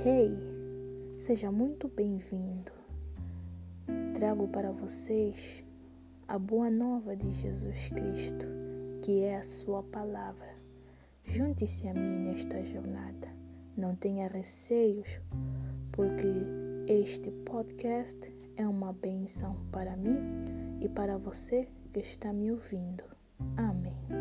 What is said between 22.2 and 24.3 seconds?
me ouvindo. Amém.